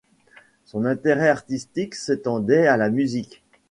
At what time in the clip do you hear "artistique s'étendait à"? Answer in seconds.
1.29-2.75